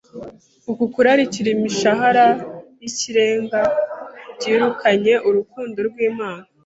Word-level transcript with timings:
Uku 0.71 0.83
kurarikira 0.93 1.47
imishahara 1.55 2.27
y’ikirenga 2.79 3.59
byirukanye 4.37 5.13
urukundo 5.27 5.77
rw’Imana 5.89 6.45